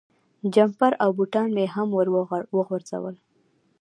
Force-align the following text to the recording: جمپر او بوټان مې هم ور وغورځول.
جمپر 0.53 0.91
او 1.03 1.09
بوټان 1.17 1.47
مې 1.55 1.65
هم 1.73 1.89
ور 1.93 2.07
وغورځول. 2.55 3.15